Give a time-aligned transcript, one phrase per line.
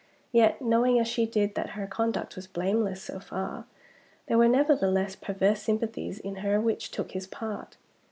[0.31, 3.65] Yet, knowing, as she did, that her conduct was blameless so far,
[4.25, 7.77] there were nevertheless perverse sympathies in her which took his part.